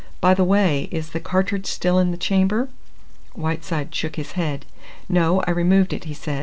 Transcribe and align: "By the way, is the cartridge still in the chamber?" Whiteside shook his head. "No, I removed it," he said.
"By 0.19 0.33
the 0.33 0.43
way, 0.43 0.87
is 0.89 1.11
the 1.11 1.19
cartridge 1.19 1.67
still 1.67 1.99
in 1.99 2.09
the 2.09 2.17
chamber?" 2.17 2.69
Whiteside 3.33 3.93
shook 3.93 4.15
his 4.15 4.31
head. 4.31 4.65
"No, 5.07 5.41
I 5.43 5.51
removed 5.51 5.93
it," 5.93 6.05
he 6.05 6.15
said. 6.15 6.39